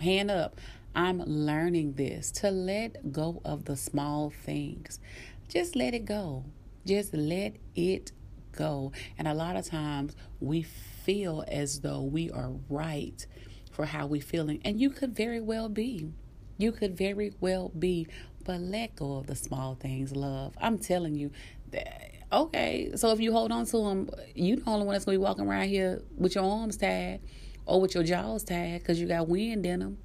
hand 0.00 0.30
up, 0.30 0.60
I'm 0.94 1.18
learning 1.22 1.94
this 1.94 2.30
to 2.32 2.50
let 2.50 3.12
go 3.12 3.42
of 3.44 3.64
the 3.64 3.76
small 3.76 4.30
things. 4.30 5.00
Just 5.48 5.74
let 5.74 5.92
it 5.92 6.04
go. 6.04 6.44
Just 6.86 7.14
let 7.14 7.56
it 7.74 8.12
go. 8.54 8.92
And 9.18 9.28
a 9.28 9.34
lot 9.34 9.56
of 9.56 9.66
times 9.66 10.16
we 10.40 10.62
feel 10.62 11.44
as 11.48 11.80
though 11.80 12.02
we 12.02 12.30
are 12.30 12.52
right 12.68 13.26
for 13.70 13.86
how 13.86 14.06
we're 14.06 14.22
feeling. 14.22 14.60
And 14.64 14.80
you 14.80 14.90
could 14.90 15.14
very 15.14 15.40
well 15.40 15.68
be. 15.68 16.10
You 16.56 16.72
could 16.72 16.96
very 16.96 17.32
well 17.40 17.70
be. 17.76 18.06
But 18.44 18.60
let 18.60 18.96
go 18.96 19.16
of 19.16 19.26
the 19.26 19.36
small 19.36 19.74
things, 19.74 20.14
love. 20.14 20.54
I'm 20.60 20.78
telling 20.78 21.14
you. 21.14 21.30
That, 21.70 22.12
okay, 22.32 22.92
so 22.94 23.10
if 23.10 23.20
you 23.20 23.32
hold 23.32 23.50
on 23.50 23.66
to 23.66 23.76
them, 23.78 24.10
you 24.34 24.56
the 24.56 24.70
only 24.70 24.86
one 24.86 24.92
that's 24.92 25.04
going 25.04 25.16
to 25.16 25.18
be 25.18 25.24
walking 25.24 25.46
around 25.46 25.68
here 25.68 26.02
with 26.16 26.34
your 26.34 26.44
arms 26.44 26.76
tied 26.76 27.20
or 27.66 27.80
with 27.80 27.94
your 27.94 28.04
jaws 28.04 28.44
tied 28.44 28.80
because 28.80 29.00
you 29.00 29.08
got 29.08 29.28
wind 29.28 29.66
in 29.66 29.80
them. 29.80 29.98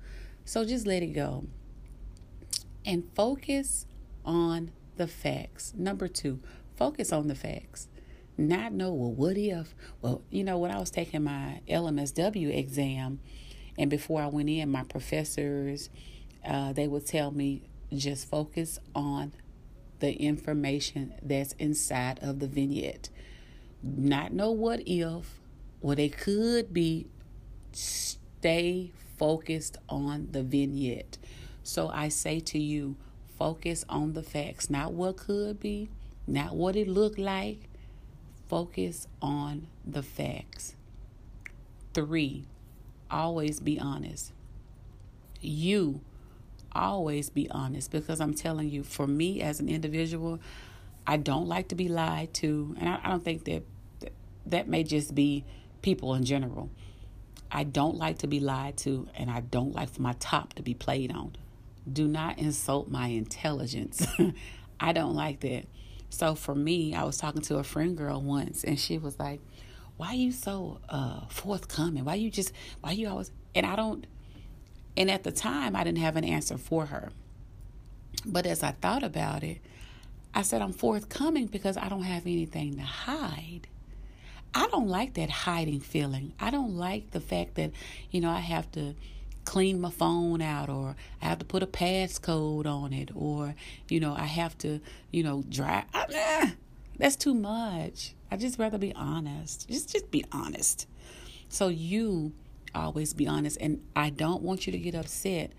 So 0.46 0.66
just 0.66 0.88
let 0.88 1.04
it 1.04 1.14
go. 1.14 1.46
And 2.86 3.04
focus 3.14 3.86
on 4.26 4.72
the 4.96 5.06
facts. 5.06 5.74
Number 5.78 6.08
two, 6.08 6.40
Focus 6.80 7.12
on 7.12 7.28
the 7.28 7.36
facts. 7.36 7.90
Not 8.40 8.72
know, 8.72 8.94
well, 8.94 9.12
what 9.12 9.36
if? 9.36 9.76
Well, 10.02 10.22
you 10.30 10.46
know, 10.46 10.58
when 10.58 10.72
I 10.72 10.80
was 10.80 10.90
taking 10.90 11.26
my 11.26 11.60
LMSW 11.68 12.58
exam, 12.58 13.20
and 13.78 13.90
before 13.90 14.22
I 14.22 14.28
went 14.28 14.50
in, 14.50 14.72
my 14.72 14.84
professors, 14.86 15.90
uh, 16.48 16.72
they 16.72 16.88
would 16.88 17.06
tell 17.06 17.32
me 17.32 17.64
just 17.94 18.30
focus 18.30 18.80
on 18.96 19.34
the 20.00 20.14
information 20.14 21.16
that's 21.22 21.52
inside 21.60 22.20
of 22.22 22.40
the 22.40 22.48
vignette. 22.48 23.10
Not 23.84 24.32
know 24.32 24.52
what 24.52 24.84
if, 24.86 25.42
what 25.82 25.98
they 25.98 26.08
could 26.08 26.74
be. 26.74 27.08
Stay 27.74 28.94
focused 29.18 29.76
on 29.90 30.30
the 30.32 30.44
vignette. 30.44 31.18
So 31.62 31.90
I 31.90 32.08
say 32.08 32.40
to 32.40 32.58
you, 32.58 32.96
focus 33.38 33.84
on 33.90 34.14
the 34.14 34.24
facts, 34.24 34.70
not 34.70 34.94
what 34.94 35.18
could 35.18 35.60
be, 35.60 35.90
not 36.26 36.56
what 36.56 36.78
it 36.78 36.88
looked 36.88 37.20
like. 37.20 37.69
Focus 38.50 39.08
on 39.22 39.68
the 39.86 40.02
facts. 40.04 40.76
Three, 41.94 42.46
always 43.10 43.60
be 43.60 43.80
honest. 43.80 44.34
You 45.40 46.02
always 46.72 47.30
be 47.30 47.50
honest 47.50 47.92
because 47.92 48.20
I'm 48.20 48.34
telling 48.34 48.70
you, 48.70 48.84
for 48.84 49.06
me 49.06 49.42
as 49.42 49.60
an 49.60 49.70
individual, 49.70 50.40
I 51.06 51.18
don't 51.18 51.48
like 51.48 51.70
to 51.70 51.76
be 51.76 51.88
lied 51.88 52.34
to. 52.36 52.76
And 52.80 52.90
I, 52.90 53.00
I 53.04 53.10
don't 53.10 53.24
think 53.24 53.46
that 53.46 53.64
that 54.48 54.68
may 54.68 54.84
just 54.84 55.14
be 55.14 55.46
people 55.84 56.16
in 56.16 56.24
general. 56.24 56.70
I 57.52 57.64
don't 57.64 57.98
like 57.98 58.20
to 58.20 58.28
be 58.28 58.40
lied 58.40 58.78
to, 58.78 59.08
and 59.16 59.30
I 59.30 59.42
don't 59.42 59.74
like 59.74 59.90
for 59.90 60.02
my 60.02 60.14
top 60.20 60.54
to 60.54 60.64
be 60.64 60.74
played 60.74 61.12
on. 61.12 61.36
Do 61.92 62.08
not 62.08 62.38
insult 62.38 62.90
my 62.90 63.08
intelligence. 63.08 64.06
I 64.80 64.94
don't 64.94 65.16
like 65.16 65.40
that. 65.42 65.66
So 66.10 66.36
for 66.36 66.56
me, 66.56 66.94
I 66.94 67.04
was 67.04 67.18
talking 67.18 67.42
to 67.44 67.58
a 67.58 67.64
friend 67.64 67.96
girl 67.98 68.22
once, 68.22 68.64
and 68.64 68.80
she 68.80 68.98
was 68.98 69.20
like, 69.20 69.42
"Why 69.98 70.08
are 70.08 70.16
you 70.16 70.32
so 70.32 70.80
uh, 70.90 71.22
forthcoming? 71.30 72.06
Why 72.06 72.16
you 72.16 72.30
just 72.32 72.52
why 72.82 72.92
you 72.92 73.10
always?" 73.10 73.32
And 73.56 73.66
I 73.66 73.76
don't. 73.76 74.06
And 74.98 75.10
at 75.10 75.24
the 75.24 75.32
time, 75.32 75.76
I 75.76 75.84
didn't 75.84 76.00
have 76.00 76.16
an 76.16 76.26
answer 76.26 76.58
for 76.58 76.88
her. 76.88 77.12
But 78.26 78.46
as 78.46 78.64
I 78.64 78.72
thought 78.72 79.04
about 79.04 79.44
it, 79.44 79.60
I 80.34 80.42
said, 80.42 80.62
I'm 80.62 80.74
forthcoming 80.74 81.48
because 81.48 81.78
I 81.78 81.90
don't 81.90 82.04
have 82.04 82.24
anything 82.26 82.76
to 82.76 82.84
hide. 82.84 83.68
I 84.54 84.68
don't 84.68 84.88
like 84.88 85.14
that 85.14 85.30
hiding 85.30 85.80
feeling. 85.80 86.34
I 86.40 86.50
don't 86.50 86.76
like 86.76 87.12
the 87.12 87.20
fact 87.20 87.56
that, 87.56 87.72
you 88.12 88.22
know, 88.22 88.30
I 88.30 88.40
have 88.40 88.72
to 88.74 88.96
clean 89.50 89.82
my 89.82 89.90
phone 89.90 90.44
out 90.44 90.70
or 90.70 90.96
I 91.24 91.26
have 91.26 91.40
to 91.40 91.46
put 91.46 91.64
a 91.64 91.68
passcode 91.68 92.68
on 92.68 92.94
it 92.94 93.10
or 93.16 93.56
you 93.88 94.00
know 94.00 94.14
I 94.16 94.26
have 94.26 94.56
to 94.60 94.80
you 95.10 95.24
know 95.24 95.44
drive. 95.50 95.86
I, 95.92 96.06
eh, 96.14 96.52
that's 97.00 97.16
too 97.16 97.34
much. 97.34 98.14
I 98.30 98.38
just 98.38 98.60
rather 98.60 98.78
be 98.78 98.94
honest. 98.94 99.68
Just 99.68 99.92
just 99.92 100.12
be 100.12 100.24
honest. 100.32 100.86
So 101.50 101.68
you 101.68 102.34
always 102.76 103.16
be 103.16 103.28
honest 103.28 103.58
and 103.60 103.84
I 103.96 104.12
don't 104.12 104.44
want 104.44 104.68
you 104.68 104.72
to 104.72 104.78
get 104.78 104.94
upset 104.94 105.54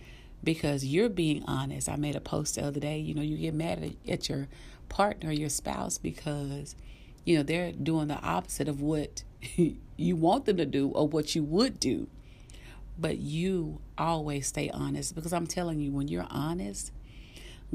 because 0.45 0.85
you're 0.85 1.09
being 1.09 1.43
honest. 1.49 1.89
I 1.89 1.97
made 1.97 2.15
a 2.15 2.21
post 2.21 2.55
the 2.55 2.63
other 2.63 2.79
day 2.79 3.01
you 3.01 3.13
know 3.13 3.23
you 3.23 3.37
get 3.39 3.55
mad 3.55 3.97
at 4.07 4.29
your 4.29 4.47
partner 4.89 5.33
your 5.33 5.49
spouse 5.49 5.99
because 5.99 6.77
you 7.25 7.37
know 7.37 7.43
they're 7.43 7.73
doing 7.73 8.07
the 8.07 8.21
opposite 8.21 8.69
of 8.69 8.81
what 8.81 9.25
you 9.97 10.15
want 10.15 10.45
them 10.45 10.59
to 10.59 10.65
do 10.65 10.91
or 10.91 11.09
what 11.09 11.35
you 11.35 11.43
would 11.43 11.81
do 11.81 12.07
but 12.99 13.19
you 13.19 13.81
always 13.97 14.47
stay 14.47 14.71
honest 14.71 15.15
because 15.15 15.33
I'm 15.33 15.47
telling 15.47 15.81
you, 15.81 15.93
when 15.93 16.09
you're 16.09 16.27
honest, 16.31 16.93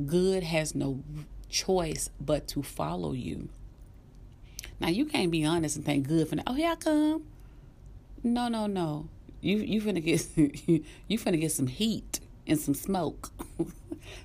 good 0.05 0.43
has 0.43 0.75
no 0.75 1.03
choice 1.49 2.09
but 2.19 2.47
to 2.49 2.63
follow 2.63 3.13
you. 3.13 3.49
Now 4.79 4.89
you 4.89 5.05
can't 5.05 5.31
be 5.31 5.45
honest 5.45 5.77
and 5.77 5.85
think 5.85 6.07
good 6.07 6.27
for 6.27 6.37
oh 6.47 6.53
here 6.53 6.71
I 6.71 6.75
come. 6.75 7.23
No, 8.23 8.47
no, 8.47 8.67
no. 8.67 9.09
You 9.41 9.57
you 9.57 9.81
finna 9.81 10.03
get 10.03 10.27
you 11.07 11.19
finna 11.19 11.39
get 11.39 11.51
some 11.51 11.67
heat 11.67 12.19
and 12.47 12.59
some 12.59 12.73
smoke. 12.73 13.31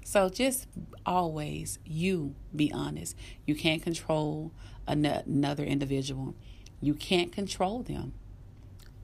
so 0.04 0.28
just 0.28 0.66
always 1.06 1.78
you 1.84 2.34
be 2.54 2.72
honest. 2.72 3.16
You 3.46 3.54
can't 3.54 3.82
control 3.82 4.52
another 4.86 5.64
individual. 5.64 6.34
You 6.80 6.94
can't 6.94 7.30
control 7.30 7.82
them. 7.82 8.12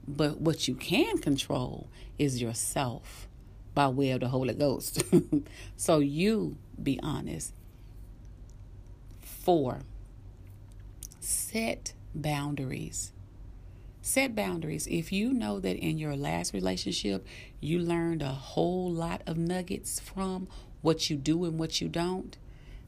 But 0.07 0.39
what 0.39 0.67
you 0.67 0.75
can 0.75 1.17
control 1.17 1.89
is 2.17 2.41
yourself 2.41 3.27
by 3.73 3.87
way 3.89 4.11
of 4.11 4.21
the 4.21 4.29
Holy 4.29 4.53
Ghost. 4.53 5.03
so 5.77 5.99
you 5.99 6.57
be 6.81 6.99
honest. 7.03 7.53
Four, 9.19 9.81
set 11.19 11.93
boundaries. 12.15 13.11
Set 14.01 14.35
boundaries. 14.35 14.87
If 14.87 15.11
you 15.11 15.33
know 15.33 15.59
that 15.59 15.77
in 15.77 15.97
your 15.97 16.15
last 16.15 16.53
relationship 16.53 17.25
you 17.59 17.79
learned 17.79 18.21
a 18.21 18.31
whole 18.31 18.89
lot 18.89 19.21
of 19.27 19.37
nuggets 19.37 19.99
from 19.99 20.47
what 20.81 21.09
you 21.09 21.17
do 21.17 21.43
and 21.45 21.59
what 21.59 21.81
you 21.81 21.89
don't, 21.89 22.37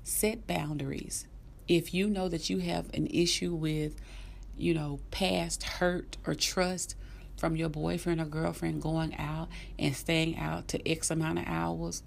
set 0.04 0.48
boundaries. 0.48 1.28
If 1.68 1.94
you 1.94 2.10
know 2.10 2.30
that 2.30 2.50
you 2.50 2.60
have 2.60 2.90
an 2.94 3.08
issue 3.08 3.54
with, 3.54 3.96
you 4.58 4.74
know, 4.74 5.00
past 5.12 5.64
hurt 5.64 6.18
or 6.26 6.34
trust, 6.34 6.96
from 7.40 7.56
your 7.56 7.70
boyfriend 7.70 8.22
or 8.22 8.26
girlfriend 8.26 8.82
going 8.82 9.16
out 9.16 9.48
and 9.78 9.96
staying 9.96 10.38
out 10.38 10.68
to 10.68 10.90
X 10.90 11.10
amount 11.10 11.40
of 11.40 11.46
hours. 11.48 12.04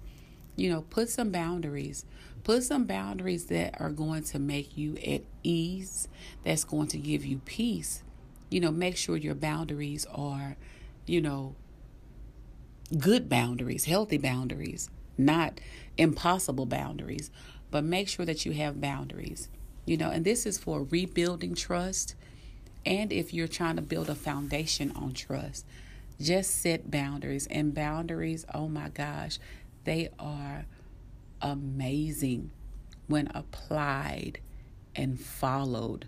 You 0.55 0.69
know, 0.69 0.81
put 0.81 1.09
some 1.09 1.31
boundaries. 1.31 2.05
Put 2.43 2.63
some 2.63 2.85
boundaries 2.85 3.45
that 3.45 3.79
are 3.81 3.89
going 3.89 4.23
to 4.25 4.39
make 4.39 4.77
you 4.77 4.97
at 4.97 5.21
ease, 5.43 6.07
that's 6.43 6.65
going 6.65 6.87
to 6.89 6.97
give 6.97 7.25
you 7.25 7.39
peace. 7.45 8.03
You 8.49 8.59
know, 8.59 8.71
make 8.71 8.97
sure 8.97 9.15
your 9.15 9.33
boundaries 9.33 10.05
are, 10.13 10.57
you 11.05 11.21
know, 11.21 11.55
good 12.97 13.29
boundaries, 13.29 13.85
healthy 13.85 14.17
boundaries, 14.17 14.89
not 15.17 15.59
impossible 15.97 16.65
boundaries, 16.65 17.31
but 17.71 17.83
make 17.83 18.09
sure 18.09 18.25
that 18.25 18.45
you 18.45 18.51
have 18.51 18.81
boundaries. 18.81 19.47
You 19.85 19.97
know, 19.97 20.09
and 20.09 20.25
this 20.25 20.45
is 20.45 20.57
for 20.57 20.83
rebuilding 20.83 21.55
trust 21.55 22.15
and 22.85 23.11
if 23.11 23.33
you're 23.33 23.47
trying 23.47 23.75
to 23.77 23.81
build 23.81 24.09
a 24.09 24.15
foundation 24.15 24.91
on 24.95 25.13
trust, 25.13 25.65
just 26.19 26.61
set 26.61 26.91
boundaries. 26.91 27.47
And 27.47 27.73
boundaries, 27.73 28.45
oh 28.53 28.67
my 28.67 28.89
gosh, 28.89 29.39
they 29.83 30.09
are 30.19 30.65
amazing 31.41 32.51
when 33.07 33.27
applied 33.33 34.39
and 34.95 35.19
followed 35.19 36.07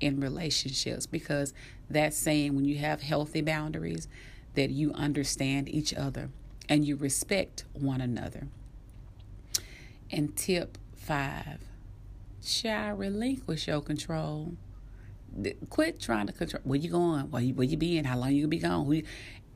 in 0.00 0.20
relationships 0.20 1.06
because 1.06 1.54
that's 1.88 2.16
saying 2.16 2.54
when 2.54 2.64
you 2.64 2.76
have 2.78 3.02
healthy 3.02 3.40
boundaries 3.40 4.08
that 4.54 4.70
you 4.70 4.92
understand 4.92 5.68
each 5.68 5.94
other 5.94 6.30
and 6.68 6.84
you 6.84 6.96
respect 6.96 7.64
one 7.72 8.00
another. 8.00 8.48
And 10.10 10.36
tip 10.36 10.78
five, 10.94 11.60
shall 12.42 12.94
relinquish 12.94 13.66
your 13.66 13.80
control. 13.80 14.54
Quit 15.70 16.00
trying 16.00 16.26
to 16.26 16.32
control 16.32 16.62
where 16.64 16.78
you 16.78 16.90
going, 16.90 17.30
where 17.30 17.42
you 17.42 17.54
where 17.54 17.66
you 17.66 17.76
being, 17.76 18.04
how 18.04 18.16
long 18.18 18.32
you 18.32 18.42
gonna 18.42 18.48
be 18.48 18.58
gone. 18.58 18.90
You, 18.92 19.04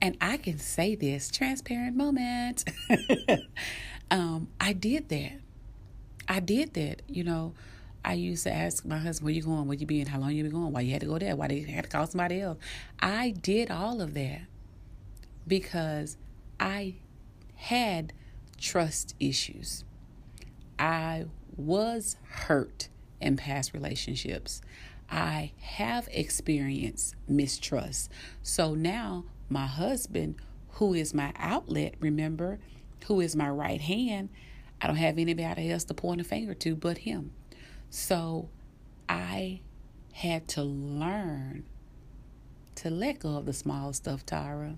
and 0.00 0.16
I 0.20 0.36
can 0.36 0.58
say 0.58 0.94
this 0.94 1.30
transparent 1.30 1.96
moment. 1.96 2.64
um, 4.10 4.48
I 4.60 4.72
did 4.72 5.08
that. 5.08 5.40
I 6.28 6.40
did 6.40 6.74
that. 6.74 7.02
You 7.08 7.24
know, 7.24 7.54
I 8.04 8.14
used 8.14 8.44
to 8.44 8.52
ask 8.52 8.84
my 8.84 8.98
husband, 8.98 9.26
"Where 9.26 9.34
you 9.34 9.42
going? 9.42 9.66
Where 9.66 9.76
you 9.76 9.86
being? 9.86 10.06
How 10.06 10.18
long 10.18 10.32
you 10.32 10.42
been 10.42 10.52
going? 10.52 10.72
Why 10.72 10.80
you 10.80 10.92
had 10.92 11.00
to 11.00 11.06
go 11.06 11.18
there? 11.18 11.36
Why 11.36 11.48
they 11.48 11.60
had 11.60 11.84
to 11.84 11.90
call 11.90 12.06
somebody 12.06 12.40
else?" 12.40 12.58
I 13.00 13.30
did 13.30 13.70
all 13.70 14.00
of 14.00 14.14
that 14.14 14.42
because 15.46 16.16
I 16.58 16.96
had 17.54 18.12
trust 18.58 19.14
issues. 19.20 19.84
I 20.78 21.26
was 21.56 22.16
hurt 22.28 22.88
in 23.20 23.36
past 23.36 23.72
relationships. 23.74 24.60
I 25.10 25.52
have 25.60 26.08
experienced 26.12 27.14
mistrust. 27.26 28.10
So 28.42 28.74
now 28.74 29.24
my 29.48 29.66
husband, 29.66 30.36
who 30.72 30.94
is 30.94 31.14
my 31.14 31.32
outlet, 31.36 31.94
remember, 32.00 32.58
who 33.06 33.20
is 33.20 33.34
my 33.34 33.48
right 33.48 33.80
hand, 33.80 34.28
I 34.80 34.86
don't 34.86 34.96
have 34.96 35.18
anybody 35.18 35.70
else 35.70 35.84
to 35.84 35.94
point 35.94 36.20
a 36.20 36.24
finger 36.24 36.54
to 36.54 36.76
but 36.76 36.98
him. 36.98 37.32
So 37.90 38.50
I 39.08 39.60
had 40.12 40.46
to 40.48 40.62
learn 40.62 41.64
to 42.76 42.90
let 42.90 43.20
go 43.20 43.36
of 43.36 43.46
the 43.46 43.52
small 43.52 43.92
stuff, 43.92 44.24
Tara. 44.26 44.76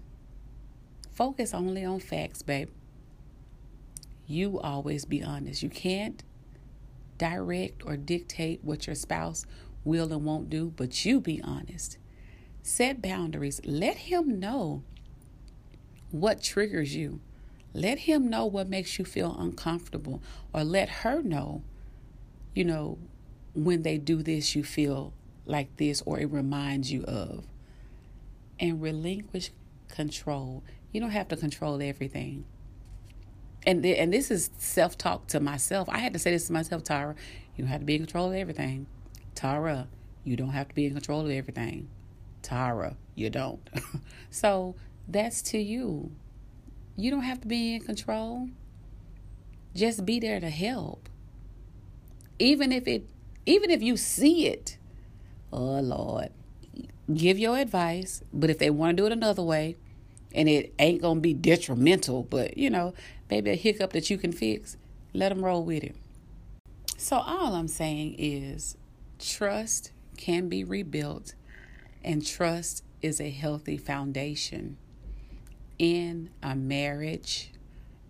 Focus 1.12 1.52
only 1.52 1.84
on 1.84 2.00
facts, 2.00 2.42
babe. 2.42 2.70
You 4.26 4.60
always 4.60 5.04
be 5.04 5.22
honest. 5.22 5.62
You 5.62 5.68
can't 5.68 6.22
direct 7.18 7.84
or 7.84 7.96
dictate 7.96 8.60
what 8.62 8.86
your 8.86 8.96
spouse 8.96 9.44
will 9.84 10.12
and 10.12 10.24
won't 10.24 10.50
do, 10.50 10.72
but 10.76 11.04
you 11.04 11.20
be 11.20 11.40
honest. 11.42 11.98
Set 12.62 13.00
boundaries. 13.00 13.60
Let 13.64 13.96
him 13.96 14.38
know 14.38 14.82
what 16.10 16.42
triggers 16.42 16.94
you. 16.94 17.20
Let 17.72 18.00
him 18.00 18.28
know 18.28 18.46
what 18.46 18.68
makes 18.68 18.98
you 18.98 19.04
feel 19.04 19.36
uncomfortable, 19.38 20.22
or 20.52 20.64
let 20.64 20.88
her 20.88 21.22
know, 21.22 21.62
you 22.54 22.64
know, 22.64 22.98
when 23.54 23.82
they 23.82 23.96
do 23.96 24.22
this, 24.22 24.56
you 24.56 24.64
feel 24.64 25.12
like 25.46 25.76
this, 25.76 26.02
or 26.04 26.18
it 26.18 26.30
reminds 26.30 26.90
you 26.90 27.04
of. 27.04 27.44
And 28.58 28.82
relinquish 28.82 29.50
control. 29.88 30.62
You 30.92 31.00
don't 31.00 31.10
have 31.10 31.28
to 31.28 31.36
control 31.36 31.80
everything. 31.80 32.44
And 33.64 33.82
th- 33.82 33.98
and 33.98 34.12
this 34.12 34.30
is 34.30 34.50
self 34.58 34.98
talk 34.98 35.26
to 35.28 35.40
myself. 35.40 35.88
I 35.88 35.98
had 35.98 36.12
to 36.14 36.18
say 36.18 36.30
this 36.32 36.46
to 36.48 36.52
myself, 36.52 36.82
Tara. 36.82 37.14
You 37.56 37.66
have 37.66 37.80
to 37.80 37.86
be 37.86 37.94
in 37.94 38.02
control 38.02 38.30
of 38.30 38.34
everything. 38.34 38.86
Tara, 39.34 39.88
you 40.24 40.36
don't 40.36 40.50
have 40.50 40.68
to 40.68 40.74
be 40.74 40.86
in 40.86 40.92
control 40.92 41.22
of 41.22 41.30
everything. 41.30 41.88
Tara, 42.42 42.96
you 43.14 43.30
don't. 43.30 43.68
so 44.30 44.74
that's 45.08 45.42
to 45.42 45.58
you. 45.58 46.12
You 46.96 47.10
don't 47.10 47.22
have 47.22 47.40
to 47.42 47.48
be 47.48 47.74
in 47.74 47.82
control. 47.82 48.48
Just 49.74 50.04
be 50.04 50.20
there 50.20 50.40
to 50.40 50.50
help. 50.50 51.08
Even 52.38 52.72
if 52.72 52.86
it 52.86 53.08
even 53.46 53.70
if 53.70 53.82
you 53.82 53.96
see 53.96 54.46
it. 54.46 54.76
Oh 55.52 55.80
Lord. 55.80 56.30
Give 57.12 57.38
your 57.38 57.58
advice, 57.58 58.22
but 58.32 58.50
if 58.50 58.58
they 58.58 58.70
want 58.70 58.96
to 58.96 59.02
do 59.02 59.06
it 59.06 59.12
another 59.12 59.42
way, 59.42 59.76
and 60.32 60.48
it 60.48 60.72
ain't 60.78 61.02
gonna 61.02 61.20
be 61.20 61.34
detrimental, 61.34 62.22
but 62.22 62.56
you 62.56 62.70
know, 62.70 62.94
maybe 63.28 63.50
a 63.50 63.54
hiccup 63.56 63.92
that 63.92 64.10
you 64.10 64.18
can 64.18 64.32
fix, 64.32 64.76
let 65.12 65.30
them 65.30 65.44
roll 65.44 65.64
with 65.64 65.82
it. 65.82 65.96
So 66.96 67.16
all 67.16 67.54
I'm 67.54 67.68
saying 67.68 68.16
is 68.18 68.76
trust 69.20 69.92
can 70.16 70.48
be 70.48 70.64
rebuilt 70.64 71.34
and 72.02 72.26
trust 72.26 72.82
is 73.02 73.20
a 73.20 73.30
healthy 73.30 73.76
foundation 73.76 74.76
in 75.78 76.30
a 76.42 76.54
marriage, 76.54 77.52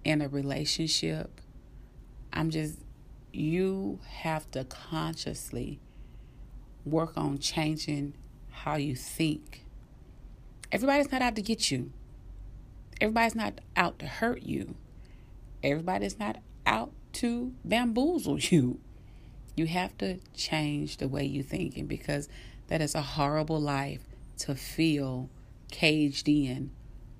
in 0.05 0.21
a 0.21 0.29
relationship. 0.29 1.41
I'm 2.33 2.51
just 2.51 2.79
you 3.33 4.01
have 4.09 4.51
to 4.51 4.65
consciously 4.65 5.79
work 6.85 7.13
on 7.17 7.39
changing 7.39 8.15
how 8.51 8.77
you 8.77 8.97
think. 8.97 9.65
Everybody's 10.73 11.11
not 11.13 11.23
out 11.23 11.37
to 11.37 11.43
get 11.43 11.71
you. 11.71 11.93
Everybody's 13.01 13.35
not 13.35 13.61
out 13.77 13.99
to 14.01 14.07
hurt 14.07 14.43
you. 14.43 14.75
Everybody's 15.63 16.19
not 16.19 16.39
out 16.67 16.93
to 17.15 17.53
bamboozle 17.65 18.39
you. 18.41 18.81
You 19.57 19.67
have 19.67 19.97
to 19.99 20.19
change 20.35 20.97
the 20.99 21.09
way 21.09 21.25
you're 21.25 21.43
thinking 21.43 21.87
because 21.87 22.29
that 22.69 22.81
is 22.81 22.95
a 22.95 23.03
horrible 23.03 23.61
life 23.61 24.03
to 24.39 24.55
feel 24.55 25.29
caged 25.71 26.29
in 26.29 26.71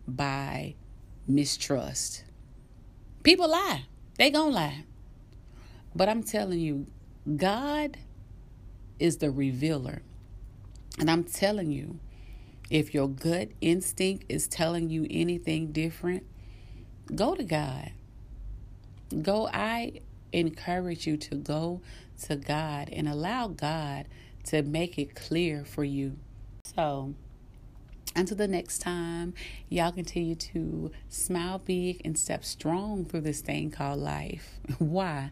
by 0.07 0.75
mistrust. 1.27 2.25
People 3.23 3.51
lie. 3.51 3.85
They 4.17 4.31
gonna 4.31 4.51
lie. 4.51 4.85
But 5.95 6.09
I'm 6.09 6.23
telling 6.23 6.61
you, 6.61 6.87
God 7.37 7.97
is 8.99 9.19
the 9.19 9.31
revealer. 9.31 10.03
And 10.99 11.11
I'm 11.11 11.25
telling 11.25 11.71
you, 11.71 11.99
if 12.71 12.95
your 12.95 13.09
gut 13.09 13.49
instinct 13.61 14.25
is 14.29 14.47
telling 14.47 14.91
you 14.91 15.07
anything 15.11 15.73
different, 15.73 16.25
go 17.15 17.35
to 17.35 17.43
God. 17.43 17.93
Go, 19.23 19.49
I 19.53 20.01
encourage 20.33 21.07
you 21.07 21.17
to 21.17 21.35
go 21.35 21.81
to 22.25 22.37
God 22.37 22.89
and 22.93 23.09
allow 23.09 23.49
God 23.49 24.07
to 24.45 24.63
make 24.63 24.99
it 24.99 25.15
clear 25.15 25.65
for 25.65 25.85
you. 25.85 26.17
So, 26.65 27.15
until 28.17 28.37
the 28.37 28.49
next 28.49 28.79
time, 28.81 29.35
y'all 29.69 29.93
continue 29.93 30.35
to 30.35 30.91
smile 31.09 31.59
big 31.59 32.01
and 32.05 32.19
step 32.19 32.45
strong 32.45 33.05
through 33.05 33.21
this 33.23 33.41
thing 33.41 33.71
called 33.71 34.01
life. 34.01 34.59
Why? 34.79 35.31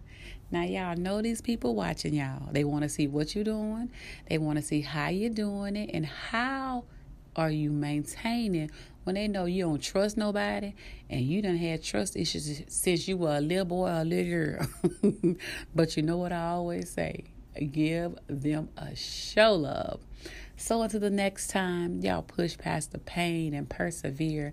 Now, 0.51 0.63
y'all 0.63 0.97
know 0.97 1.21
these 1.21 1.41
people 1.41 1.75
watching 1.75 2.15
y'all. 2.15 2.51
They 2.53 2.65
want 2.65 2.85
to 2.85 2.89
see 2.89 3.07
what 3.07 3.35
you're 3.35 3.45
doing, 3.45 3.91
they 4.29 4.39
want 4.39 4.59
to 4.59 4.63
see 4.63 4.81
how 4.81 5.09
you're 5.09 5.31
doing 5.31 5.77
it, 5.77 5.91
and 5.93 6.07
how 6.07 6.85
are 7.37 7.51
you 7.51 7.71
maintaining 7.71 8.71
when 9.05 9.15
they 9.15 9.27
know 9.27 9.47
you 9.47 9.65
don't 9.65 9.83
trust 9.83 10.17
nobody 10.17 10.75
and 11.09 11.23
you 11.23 11.41
done 11.41 11.57
had 11.57 11.83
trust 11.83 12.15
issues 12.15 12.63
since 12.69 13.09
you 13.09 13.17
were 13.17 13.37
a 13.37 13.41
little 13.41 13.65
boy 13.65 13.89
or 13.89 14.01
a 14.01 14.05
little 14.05 14.31
girl. 14.31 15.37
but 15.75 15.97
you 15.97 16.03
know 16.03 16.19
what 16.19 16.31
I 16.31 16.49
always 16.49 16.91
say? 16.91 17.25
Give 17.73 18.19
them 18.27 18.69
a 18.77 18.95
show 18.95 19.55
love. 19.55 20.01
So 20.57 20.83
until 20.83 21.01
the 21.01 21.09
next 21.09 21.49
time, 21.49 22.01
y'all 22.01 22.21
push 22.21 22.59
past 22.59 22.93
the 22.93 22.99
pain 22.99 23.55
and 23.55 23.69
persevere 23.69 24.53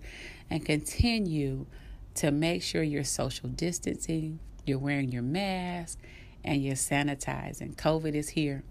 and 0.50 0.66
continue 0.66 1.66
to 2.14 2.32
make 2.32 2.64
sure 2.64 2.82
you're 2.82 3.04
social 3.04 3.50
distancing, 3.50 4.40
you're 4.66 4.80
wearing 4.80 5.12
your 5.12 5.24
mask, 5.24 6.00
and 6.46 6.64
you're 6.64 6.76
sanitizing. 6.76 7.76
COVID 7.76 8.16
is 8.16 8.30
here. 8.30 8.64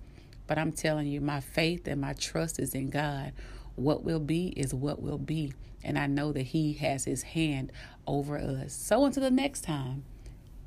But 0.46 0.58
I'm 0.58 0.72
telling 0.72 1.08
you, 1.08 1.20
my 1.20 1.40
faith 1.40 1.86
and 1.86 2.00
my 2.00 2.12
trust 2.14 2.58
is 2.58 2.74
in 2.74 2.90
God 2.90 3.32
what 3.76 4.04
will 4.04 4.20
be 4.20 4.48
is 4.56 4.74
what 4.74 5.02
will 5.02 5.18
be. 5.18 5.52
And 5.82 5.98
I 5.98 6.06
know 6.06 6.32
that 6.32 6.42
He 6.42 6.74
has 6.74 7.04
His 7.04 7.22
hand 7.22 7.72
over 8.06 8.38
us. 8.38 8.72
So 8.72 9.04
until 9.04 9.22
the 9.22 9.30
next 9.30 9.62
time, 9.62 10.04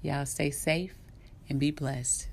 y'all 0.02 0.26
stay 0.26 0.52
safe 0.52 0.96
and 1.50 1.60
be 1.60 1.72
blessed. 1.72 2.28